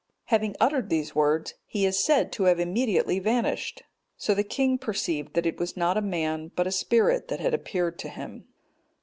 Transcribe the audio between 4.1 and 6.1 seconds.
So the king perceived that it was not a